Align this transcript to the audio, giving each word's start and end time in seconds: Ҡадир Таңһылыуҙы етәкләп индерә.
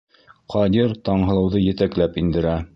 Ҡадир 0.53 0.95
Таңһылыуҙы 1.11 1.63
етәкләп 1.67 2.21
индерә. 2.27 2.61